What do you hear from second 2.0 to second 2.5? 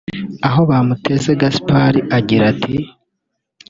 agira